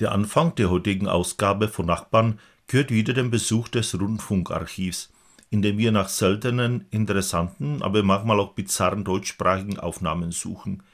[0.00, 5.12] Der Anfang der heutigen Ausgabe von Nachbarn gehört wieder dem Besuch des Rundfunkarchivs,
[5.50, 10.84] in dem wir nach seltenen, interessanten, aber manchmal auch bizarren deutschsprachigen Aufnahmen suchen.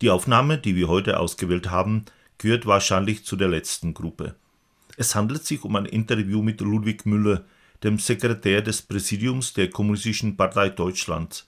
[0.00, 2.04] Die Aufnahme, die wir heute ausgewählt haben,
[2.38, 4.34] gehört wahrscheinlich zu der letzten Gruppe.
[4.96, 7.44] Es handelt sich um ein Interview mit Ludwig Müller,
[7.84, 11.46] dem Sekretär des Präsidiums der Kommunistischen Partei Deutschlands,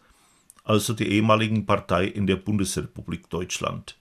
[0.62, 3.96] also der ehemaligen Partei in der Bundesrepublik Deutschland.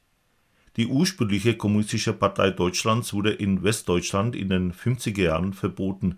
[0.76, 6.18] Die ursprüngliche Kommunistische Partei Deutschlands wurde in Westdeutschland in den 50er Jahren verboten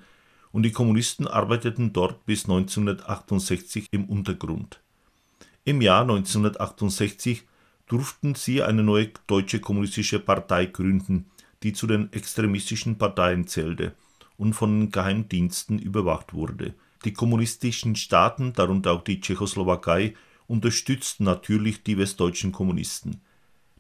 [0.54, 4.80] und die Kommunisten arbeiteten dort bis 1968 im Untergrund.
[5.66, 7.44] Im Jahr 1968
[7.88, 11.26] durften sie eine neue deutsche kommunistische Partei gründen,
[11.64, 13.94] die zu den extremistischen Parteien zählte
[14.38, 16.76] und von Geheimdiensten überwacht wurde.
[17.04, 20.14] Die kommunistischen Staaten, darunter auch die Tschechoslowakei,
[20.48, 23.22] unterstützten natürlich die westdeutschen Kommunisten.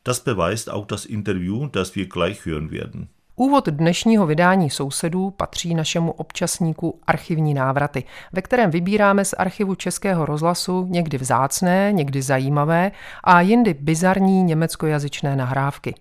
[0.07, 3.07] Das beweist auch das Interview, das wir gleich hören werden.
[3.35, 8.03] Úvod dnešního vydání sousedů patří našemu občasníku Archivní návraty,
[8.33, 12.91] ve kterém vybíráme z archivu Českého rozhlasu někdy vzácné, někdy zajímavé
[13.23, 15.95] a jindy bizarní německojazyčné nahrávky.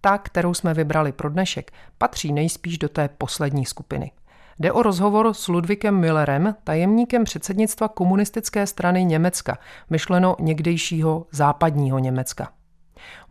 [0.00, 4.12] Ta, kterou jsme vybrali pro dnešek, patří nejspíš do té poslední skupiny.
[4.58, 9.58] Jde o rozhovor s Ludvíkem Müllerem, tajemníkem předsednictva komunistické strany Německa,
[9.90, 12.48] myšleno někdejšího západního Německa.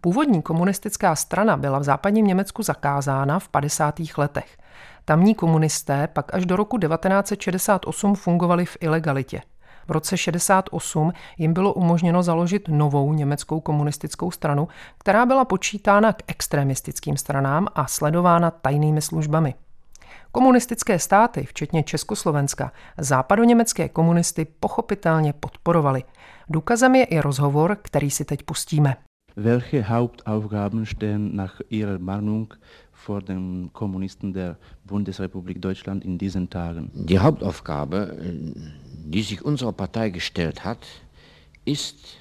[0.02, 3.96] Původní komunistická strana byla v západním Německu zakázána v 50.
[4.18, 4.58] letech.
[5.06, 9.42] Tamní komunisté pak až do roku 1968 fungovali v ilegalitě.
[9.88, 14.68] V roce 68 jim bylo umožněno založit novou německou komunistickou stranu,
[14.98, 19.54] která byla počítána k extremistickým stranám a sledována tajnými službami.
[20.32, 26.04] Komunistické státy, včetně Československa, západoněmecké komunisty pochopitelně podporovali.
[26.50, 28.96] Důkazem je i rozhovor, který si teď pustíme.
[29.42, 32.54] Welche Hauptaufgaben stehen nach Ihrer Meinung
[32.92, 36.92] vor den Kommunisten der Bundesrepublik Deutschland in diesen Tagen?
[36.94, 40.86] Die Hauptaufgabe, die sich unsere Partei gestellt hat,
[41.64, 42.18] ist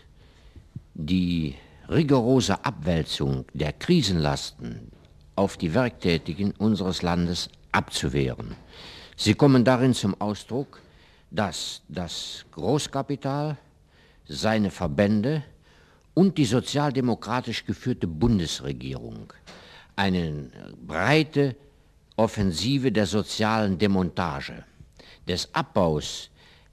[0.95, 1.57] die
[1.89, 4.93] rigorose Abwälzung der Krisenlasten
[5.35, 8.55] auf die Werktätigen unseres Landes abzuwehren.
[9.17, 10.81] Sie kommen darin zum Ausdruck,
[11.33, 13.57] dass das Großkapital,
[14.29, 15.43] seine Verbände,
[16.19, 19.33] und die sozialdemokratisch geführte Bundesregierung
[19.95, 20.51] eine
[20.85, 21.55] breite
[22.17, 24.65] Offensive der sozialen Demontage,
[25.29, 26.31] des Abbaus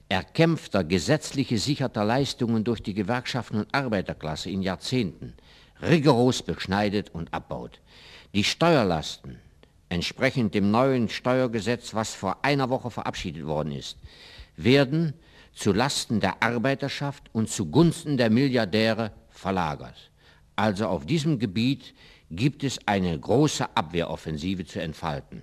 [0.08, 5.34] erkämpfter gesetzlich gesicherter Leistungen durch die Gewerkschaften und Arbeiterklasse in Jahrzehnten
[5.80, 7.80] rigoros beschneidet und abbaut.
[8.34, 9.38] Die Steuerlasten,
[9.88, 13.96] entsprechend dem neuen Steuergesetz, was vor einer Woche verabschiedet worden ist,
[14.56, 15.14] werden
[15.52, 20.10] zu Lasten der Arbeiterschaft und zugunsten der Milliardäre verlagert.
[20.56, 21.94] Also auf diesem Gebiet
[22.30, 25.42] gibt es eine große Abwehroffensive zu entfalten.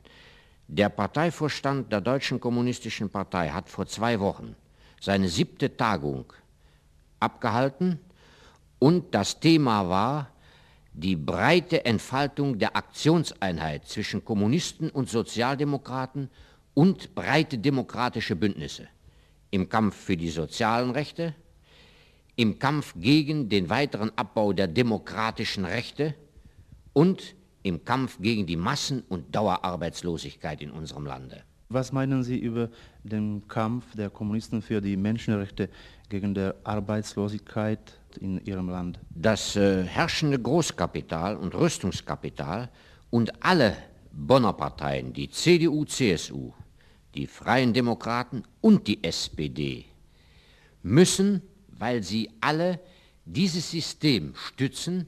[0.68, 4.56] Der Parteivorstand der Deutschen Kommunistischen Partei hat vor zwei Wochen
[5.00, 6.26] seine siebte Tagung
[7.20, 8.00] abgehalten
[8.80, 10.30] und das Thema war
[10.94, 16.30] die breite Entfaltung der Aktionseinheit zwischen Kommunisten und Sozialdemokraten
[16.74, 18.88] und breite demokratische Bündnisse
[19.52, 21.36] im Kampf für die sozialen Rechte,
[22.36, 26.16] im Kampf gegen den weiteren Abbau der demokratischen Rechte
[26.94, 31.44] und im Kampf gegen die Massen- und Dauerarbeitslosigkeit in unserem Lande.
[31.70, 32.70] Was meinen Sie über
[33.04, 35.70] den Kampf der Kommunisten für die Menschenrechte
[36.10, 39.00] gegen die Arbeitslosigkeit in Ihrem Land?
[39.10, 42.70] Das äh, herrschende Großkapital und Rüstungskapital
[43.10, 43.76] und alle
[44.12, 46.52] Bonner Parteien, die CDU, CSU,
[47.16, 49.86] die Freien Demokraten und die SPD,
[50.84, 51.42] müssen
[51.84, 52.80] weil sie alle
[53.26, 55.06] dieses System stützen,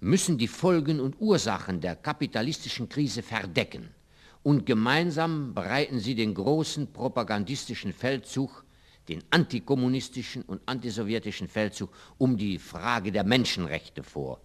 [0.00, 3.94] müssen die Folgen und Ursachen der kapitalistischen Krise verdecken.
[4.42, 8.64] Und gemeinsam bereiten sie den großen propagandistischen Feldzug,
[9.08, 14.40] den antikommunistischen und antisowjetischen Feldzug um die Frage der Menschenrechte vor.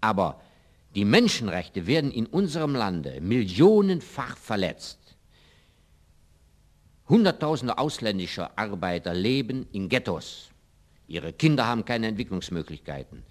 [0.00, 0.40] Aber
[0.96, 4.98] die Menschenrechte werden in unserem Lande millionenfach verletzt.
[7.08, 10.51] Hunderttausende ausländischer Arbeiter leben in Ghettos.
[11.12, 13.22] Ihre Kinder haben keine Entwicklungsmöglichkeiten.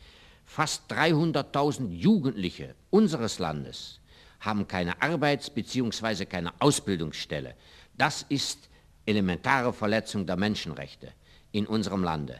[0.46, 4.00] Fast 300.000 Jugendliche unseres Landes
[4.40, 6.26] haben keine Arbeits- bzw.
[6.26, 7.56] keine Ausbildungsstelle.
[7.98, 8.70] Das ist
[9.08, 11.12] elementare Verletzung der Menschenrechte
[11.52, 12.40] in unserem Lande.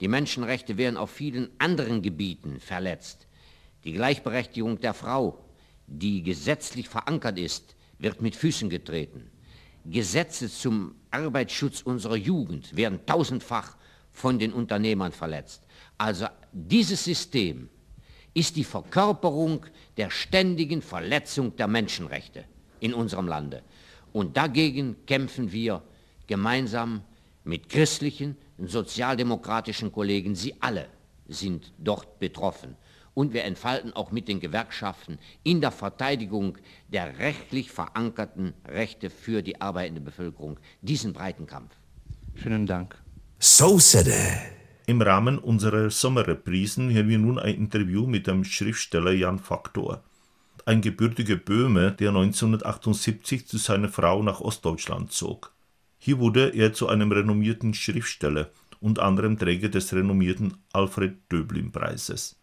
[0.00, 3.28] Die Menschenrechte werden auf vielen anderen Gebieten verletzt.
[3.84, 5.38] Die Gleichberechtigung der Frau,
[5.86, 9.30] die gesetzlich verankert ist, wird mit Füßen getreten.
[9.84, 13.76] Gesetze zum Arbeitsschutz unserer Jugend werden tausendfach
[14.12, 15.62] von den Unternehmern verletzt.
[15.98, 17.68] Also dieses System
[18.34, 19.66] ist die Verkörperung
[19.96, 22.44] der ständigen Verletzung der Menschenrechte
[22.80, 23.62] in unserem Lande.
[24.12, 25.82] Und dagegen kämpfen wir
[26.26, 27.02] gemeinsam
[27.44, 30.34] mit christlichen sozialdemokratischen Kollegen.
[30.34, 30.86] Sie alle
[31.28, 32.76] sind dort betroffen
[33.14, 36.58] und wir entfalten auch mit den Gewerkschaften in der Verteidigung
[36.88, 41.74] der rechtlich verankerten Rechte für die arbeitende Bevölkerung diesen breiten Kampf.
[42.34, 42.96] Schönen Dank.
[43.42, 44.52] So said it.
[44.84, 50.02] Im Rahmen unserer Sommerreprisen hören wir nun ein Interview mit dem Schriftsteller Jan Faktor.
[50.66, 55.54] Ein gebürtiger Böhme, der 1978 zu seiner Frau nach Ostdeutschland zog.
[55.96, 62.36] Hier wurde er zu einem renommierten Schriftsteller, unter anderem Träger des renommierten Alfred Döblin-Preises.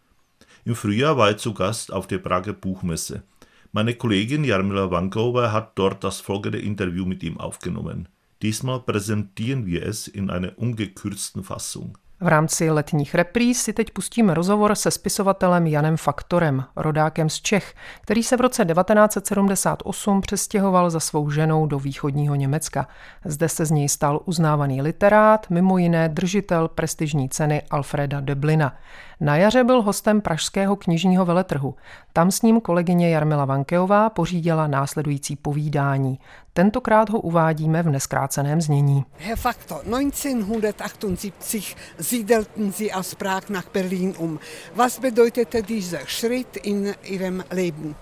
[0.64, 3.22] Im Frühjahr war er zu Gast auf der Prager Buchmesse.
[3.70, 8.08] Meine Kollegin Jarmila Wankova hat dort das folgende Interview mit ihm aufgenommen.
[8.42, 11.98] Diesmal präsentieren wir es in einer ungekürzten Fassung.
[12.20, 17.74] V rámci letních repríz si teď pustíme rozhovor se spisovatelem Janem Faktorem, rodákem z Čech,
[18.00, 22.88] který se v roce 1978 přestěhoval za svou ženou do východního Německa.
[23.24, 28.72] Zde se z něj stal uznávaný literát, mimo jiné držitel prestižní ceny Alfreda Döblina.
[29.20, 31.74] Na jaře byl hostem Pražského knižního veletrhu.
[32.12, 36.18] Tam s ním kolegyně Jarmila Vankeová pořídila následující povídání.
[36.58, 39.04] Tentokrát ho uvádíme v neskráceném znění.
[39.18, 44.40] Herr Faktor, 1978 siedelten Sie aus Prag nach Berlin um.
[44.74, 47.94] Was bedeutete dieser Schritt in Ihrem Leben?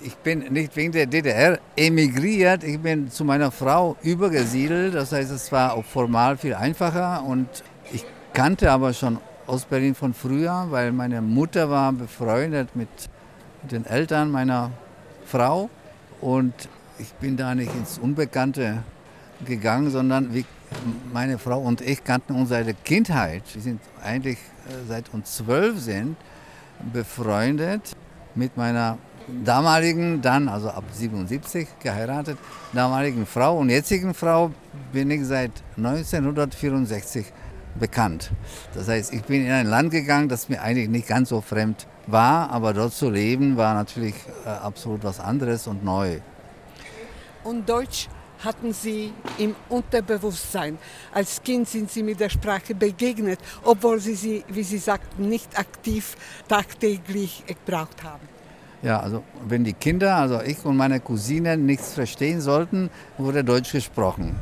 [0.00, 4.94] Ich bin nicht wegen der DDR emigriert, ich bin zu meiner Frau übergesiedelt.
[4.94, 7.48] Das heißt, es war auch formal viel einfacher und
[7.92, 12.88] ich kannte aber schon Ostberlin von früher, weil meine Mutter war befreundet mit
[13.70, 14.70] den Eltern meiner
[15.26, 15.68] Frau
[16.22, 16.54] und
[17.00, 18.82] ich bin da nicht ins Unbekannte
[19.44, 20.44] gegangen, sondern wie
[21.12, 23.42] meine Frau und ich kannten uns seit der Kindheit.
[23.52, 26.16] Wir sind eigentlich äh, seit uns zwölf sind
[26.92, 27.96] befreundet
[28.34, 28.98] mit meiner
[29.44, 32.38] damaligen, dann also ab 77 geheiratet,
[32.72, 34.50] damaligen Frau und jetzigen Frau
[34.92, 37.26] bin ich seit 1964
[37.78, 38.30] bekannt.
[38.74, 41.86] Das heißt, ich bin in ein Land gegangen, das mir eigentlich nicht ganz so fremd
[42.06, 44.14] war, aber dort zu leben war natürlich
[44.44, 46.20] äh, absolut was anderes und neu.
[47.44, 48.08] Und Deutsch
[48.44, 50.78] hatten Sie im Unterbewusstsein.
[51.12, 55.58] Als Kind sind Sie mit der Sprache begegnet, obwohl Sie sie, wie Sie sagten, nicht
[55.58, 56.16] aktiv
[56.48, 58.28] tagtäglich gebraucht haben.
[58.82, 62.88] Ja, also wenn die Kinder, also ich und meine Cousine nichts verstehen sollten,
[63.18, 64.36] wurde Deutsch gesprochen.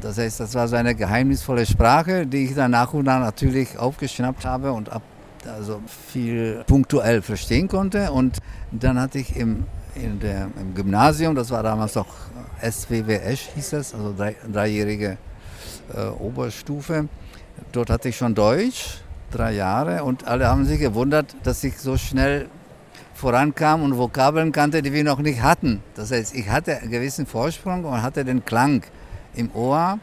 [0.00, 3.78] Das heißt, das war so eine geheimnisvolle Sprache, die ich dann nach und nach natürlich
[3.78, 5.02] aufgeschnappt habe und ab,
[5.46, 8.10] also viel punktuell verstehen konnte.
[8.10, 8.38] Und
[8.72, 9.64] dann hatte ich im,
[10.02, 12.06] in der, im Gymnasium, das war damals noch
[12.62, 15.18] SWWS hieß es, also drei, dreijährige
[15.94, 17.08] äh, Oberstufe,
[17.72, 18.98] dort hatte ich schon Deutsch,
[19.30, 22.48] drei Jahre, und alle haben sich gewundert, dass ich so schnell
[23.14, 25.82] vorankam und Vokabeln kannte, die wir noch nicht hatten.
[25.94, 28.82] Das heißt, ich hatte einen gewissen Vorsprung und hatte den Klang
[29.34, 29.98] im Ohr.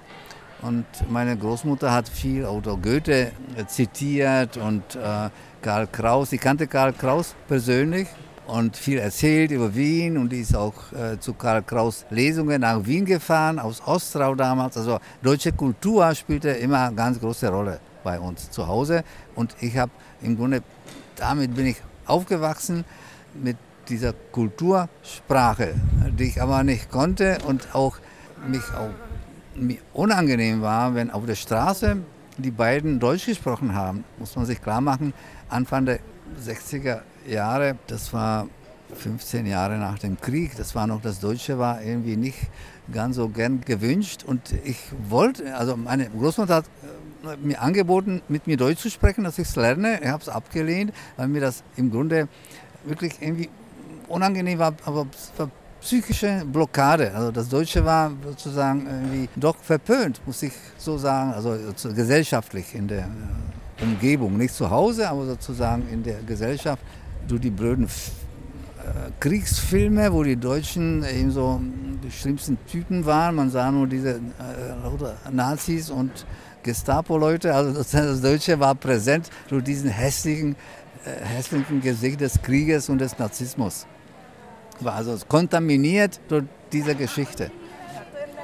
[0.62, 3.32] Und meine Großmutter hat viel Autor Goethe
[3.68, 5.30] zitiert und äh,
[5.62, 6.34] Karl Kraus.
[6.34, 8.08] Ich kannte Karl Kraus persönlich
[8.48, 12.86] und viel erzählt über Wien und die ist auch äh, zu Karl Kraus Lesungen nach
[12.86, 14.78] Wien gefahren, aus Ostrau damals.
[14.78, 19.04] Also deutsche Kultur spielte immer eine ganz große Rolle bei uns zu Hause
[19.36, 20.62] und ich habe im Grunde,
[21.16, 22.86] damit bin ich aufgewachsen
[23.34, 23.58] mit
[23.90, 25.76] dieser Kultursprache,
[26.18, 27.98] die ich aber nicht konnte und auch
[28.48, 28.90] mich auch
[29.56, 31.98] mir unangenehm war, wenn auf der Straße
[32.38, 35.14] die beiden Deutsch gesprochen haben, muss man sich klar machen,
[35.50, 36.00] Anfang der
[36.46, 38.48] 60er Jahre, das war
[38.94, 42.38] 15 Jahre nach dem Krieg, das war noch, das Deutsche war irgendwie nicht
[42.92, 44.78] ganz so gern gewünscht und ich
[45.10, 46.66] wollte, also meine Großmutter hat
[47.26, 50.00] äh, mir angeboten, mit mir Deutsch zu sprechen, dass ich es lerne.
[50.02, 52.28] Ich habe es abgelehnt, weil mir das im Grunde
[52.84, 53.50] wirklich irgendwie
[54.08, 55.50] unangenehm war, aber es war
[55.82, 57.14] psychische Blockade.
[57.14, 61.58] Also das Deutsche war sozusagen irgendwie doch verpönt, muss ich so sagen, also
[61.94, 63.08] gesellschaftlich in der
[63.80, 66.82] äh, Umgebung, nicht zu Hause, aber sozusagen in der Gesellschaft.
[67.28, 71.60] Durch die blöden äh, Kriegsfilme, wo die Deutschen eben so
[72.04, 73.36] die schlimmsten Typen waren.
[73.36, 76.26] Man sah nur diese äh, Nazis und
[76.64, 77.54] Gestapo-Leute.
[77.54, 80.56] Also das Deutsche war präsent durch diesen hässlichen,
[81.06, 83.88] äh, hässlichen Gesicht des Krieges und des Narzissmus.
[84.80, 87.52] War also kontaminiert durch diese Geschichte.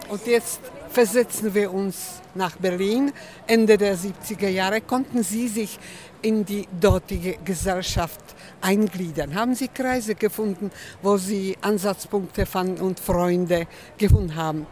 [0.09, 0.59] Und jetzt
[0.89, 3.11] versetzen wir uns nach Berlin.
[3.47, 5.79] Ende der 70er Jahre konnten Sie sich
[6.21, 8.21] in die dortige Gesellschaft
[8.61, 9.35] eingliedern.
[9.35, 14.67] Haben Sie Kreise gefunden, wo Sie Ansatzpunkte fanden und Freunde gefunden haben?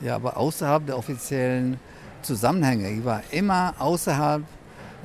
[0.00, 1.78] Ja, aber außerhalb der offiziellen
[2.22, 2.90] Zusammenhänge.
[2.90, 4.42] Ich war immer außerhalb,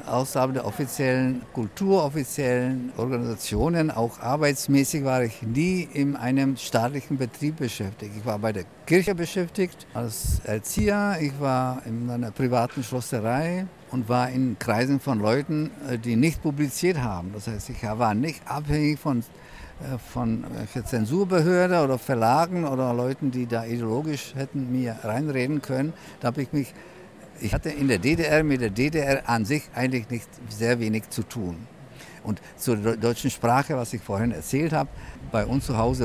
[0.05, 3.91] außerhalb der offiziellen Kultur, offiziellen Organisationen.
[3.91, 8.13] Auch arbeitsmäßig war ich nie in einem staatlichen Betrieb beschäftigt.
[8.17, 11.17] Ich war bei der Kirche beschäftigt als Erzieher.
[11.21, 16.41] Ich war in einer privaten Schlosserei und war in Kreisen von Leuten, äh, die nicht
[16.41, 17.31] publiziert haben.
[17.33, 20.43] Das heißt, ich war nicht abhängig von äh, von
[20.85, 25.93] Zensurbehörde oder Verlagen oder Leuten, die da ideologisch hätten mir reinreden können.
[26.19, 26.73] Da habe ich mich
[27.41, 31.23] ich hatte in der DDR mit der DDR an sich eigentlich nicht sehr wenig zu
[31.23, 31.55] tun.
[32.23, 34.89] Und zur deutschen Sprache, was ich vorhin erzählt habe,
[35.31, 36.03] bei uns zu Hause.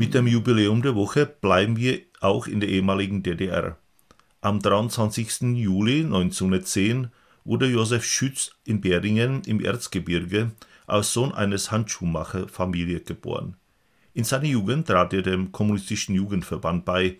[0.00, 3.76] Mit dem Jubiläum der Woche bleiben wir auch in der ehemaligen DDR.
[4.40, 5.42] Am 23.
[5.58, 7.08] Juli 1910
[7.44, 10.52] wurde Josef Schütz in Beringen im Erzgebirge
[10.86, 13.58] als Sohn eines Handschuhmacherfamilie geboren.
[14.14, 17.18] In seiner Jugend trat er dem Kommunistischen Jugendverband bei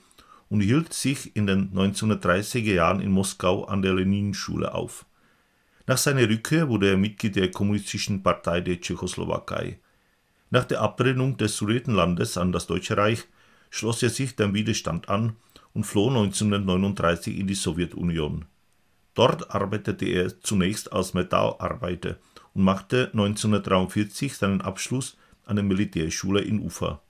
[0.48, 5.04] und hielt sich in den 1930er Jahren in Moskau an der Leninschule auf.
[5.86, 9.80] Nach seiner Rückkehr wurde er Mitglied der Kommunistischen Partei der Tschechoslowakei.
[10.50, 13.24] Nach der Abtrennung des Sudetenlandes an das Deutsche Reich
[13.70, 15.36] schloss er sich dem Widerstand an
[15.72, 18.46] und floh 1939 in die Sowjetunion.
[19.14, 22.16] Dort arbeitete er zunächst als Metallarbeiter
[22.54, 27.00] und machte 1943 seinen Abschluss an der Militärschule in Ufa.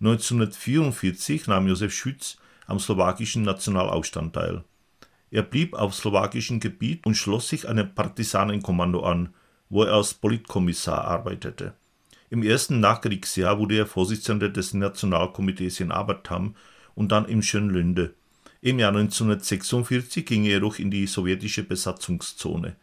[0.00, 4.64] 1944 nahm Josef Schütz am slowakischen Nationalaufstand teil.
[5.30, 9.34] Er blieb auf slowakischem Gebiet und schloss sich einem Partisanenkommando an,
[9.68, 11.74] wo er als Politkommissar arbeitete.
[12.34, 16.56] Im ersten Nachkriegsjahr wurde er Vorsitzender des Nationalkomitees in Abertham
[16.96, 18.14] und dann in Schönlünde.
[18.60, 22.74] Im Jahr 1946 ging er jedoch in die sowjetische Besatzungszone.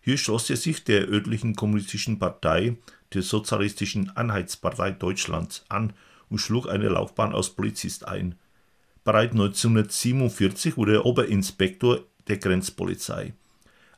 [0.00, 2.78] Hier schloss er sich der örtlichen kommunistischen Partei,
[3.12, 5.92] der Sozialistischen Einheitspartei Deutschlands, an
[6.30, 8.36] und schlug eine Laufbahn als Polizist ein.
[9.04, 13.34] Bereits 1947 wurde er Oberinspektor der Grenzpolizei.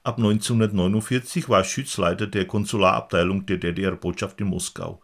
[0.08, 5.02] Ab 1949 war Schützleiter der Konsularabteilung der DDR-Botschaft in Moskau.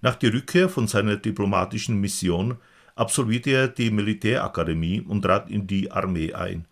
[0.00, 2.56] Nach der Rückkehr von seiner diplomatischen Mission
[2.94, 6.64] absolvierte er die Militärakademie und trat in die Armee ein.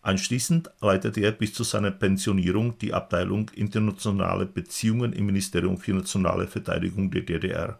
[0.00, 6.46] Anschließend leitete er bis zu seiner Pensionierung die Abteilung Internationale Beziehungen im Ministerium für nationale
[6.46, 7.78] Verteidigung der DDR.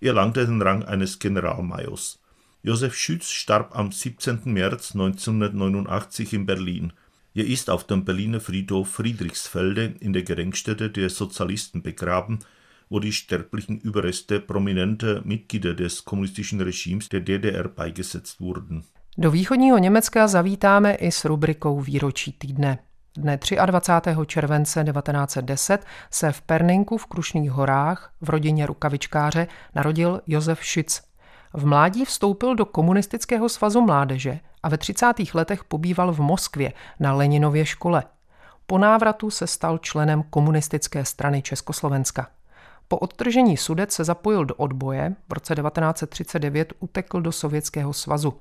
[0.00, 2.20] Er erlangte den Rang eines Generalmajors.
[2.64, 4.40] Josef Schütz starb am 17.
[4.46, 6.92] März 1989 in Berlin.
[7.34, 12.38] Er ist auf dem Berliner Friedhof Friedrichsfelde in der Gedenkstätte der Sozialisten begraben,
[12.90, 18.84] wo die sterblichen Überreste prominenter Mitglieder des kommunistischen Regimes der DDR beigesetzt wurden.
[19.18, 22.78] Do východního Německa zavítáme i s rubrikou Výročí týdne.
[23.16, 24.10] Dne 23.
[24.26, 31.07] července 1910 se v Perninku v Krušných horách v rodině rukavičkáře narodil Josef Schütz.
[31.52, 35.06] V mládí vstoupil do komunistického svazu mládeže a ve 30.
[35.34, 38.02] letech pobýval v Moskvě na Leninově škole.
[38.66, 42.26] Po návratu se stal členem komunistické strany Československa.
[42.88, 48.34] Po odtržení Sudet se zapojil do odboje, v roce 1939 utekl do Sovětského svazu.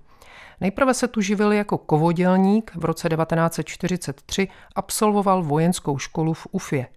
[0.61, 6.87] Nejprve se tu živil jako kovodělník, v roce 1943 absolvoval vojenskou školu v Ufě.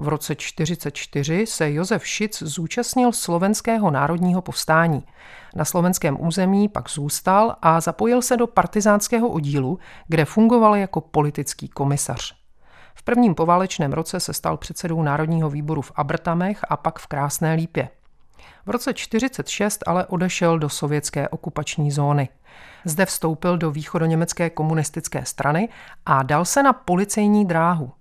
[0.00, 5.04] V roce 1944 se Josef Šic zúčastnil slovenského národního povstání.
[5.54, 9.78] Na slovenském území pak zůstal a zapojil se do partizánského oddílu,
[10.08, 12.34] kde fungoval jako politický komisař.
[12.94, 17.54] V prvním poválečném roce se stal předsedou Národního výboru v Abrtamech a pak v Krásné
[17.54, 17.88] lípě.
[18.66, 22.28] V roce 1946 ale odešel do sovětské okupační zóny.
[22.84, 25.68] Zde vstoupil do východoněmecké komunistické strany
[26.06, 27.92] a dal se na policejní dráhu.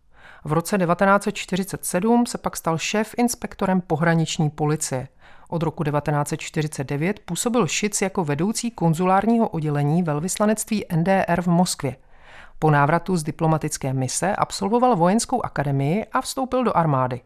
[0.43, 5.07] V roce 1947 se pak stal šéf inspektorem pohraniční policie.
[5.49, 11.95] Od roku 1949 působil Šic jako vedoucí konzulárního oddělení velvyslanectví NDR v Moskvě.
[12.59, 17.21] Po návratu z diplomatické mise absolvoval vojenskou akademii a vstoupil do armády.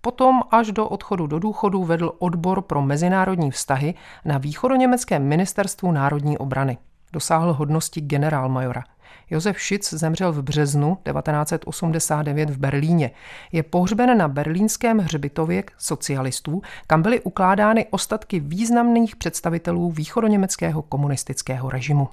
[0.00, 6.38] Potom až do odchodu do důchodu vedl odbor pro mezinárodní vztahy na východoněmeckém ministerstvu národní
[6.38, 6.78] obrany.
[7.12, 8.84] Dosáhl hodnosti generálmajora.
[9.30, 13.10] Josef Šic zemřel v březnu 1989 v Berlíně.
[13.52, 22.08] Je pohřben na berlínském hřbitově socialistů, kam byly ukládány ostatky významných představitelů východoněmeckého komunistického režimu.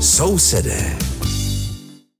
[0.00, 1.15] Sousedé.